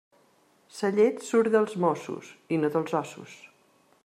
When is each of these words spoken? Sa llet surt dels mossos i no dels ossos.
Sa 0.77 0.89
llet 0.95 1.21
surt 1.27 1.53
dels 1.57 1.77
mossos 1.85 2.33
i 2.57 2.61
no 2.63 2.73
dels 2.79 2.99
ossos. 3.03 3.39